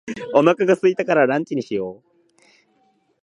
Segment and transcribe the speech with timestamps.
[0.33, 2.41] お腹が空いたからランチにしよう。